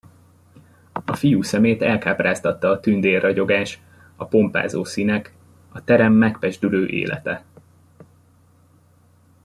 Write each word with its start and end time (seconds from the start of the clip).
A 1.05 1.15
fiú 1.15 1.41
szemét 1.41 1.81
elkápráztatta 1.81 2.69
a 2.69 2.79
tündér 2.79 3.21
ragyogás, 3.21 3.81
a 4.15 4.25
pompázó 4.25 4.83
színek, 4.83 5.33
a 5.71 5.83
terem 5.83 6.13
megpezsdülő 6.13 6.87
élete. 6.87 7.43